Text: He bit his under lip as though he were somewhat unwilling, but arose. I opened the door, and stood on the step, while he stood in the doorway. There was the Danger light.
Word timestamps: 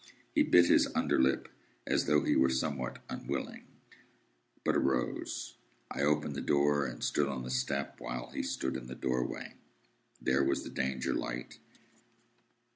He 0.33 0.41
bit 0.41 0.65
his 0.65 0.87
under 0.95 1.21
lip 1.21 1.47
as 1.85 2.05
though 2.05 2.23
he 2.23 2.35
were 2.35 2.49
somewhat 2.49 3.03
unwilling, 3.07 3.67
but 4.65 4.75
arose. 4.75 5.57
I 5.91 6.01
opened 6.01 6.33
the 6.33 6.41
door, 6.41 6.87
and 6.87 7.03
stood 7.03 7.29
on 7.29 7.43
the 7.43 7.51
step, 7.51 7.99
while 7.99 8.31
he 8.31 8.41
stood 8.41 8.75
in 8.75 8.87
the 8.87 8.95
doorway. 8.95 9.53
There 10.19 10.43
was 10.43 10.63
the 10.63 10.71
Danger 10.71 11.13
light. 11.13 11.59